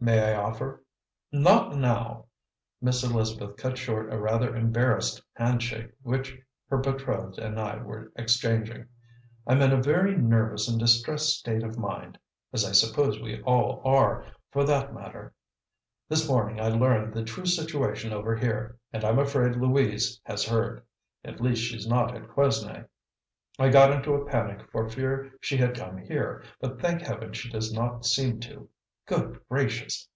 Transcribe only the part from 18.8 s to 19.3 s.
and I'm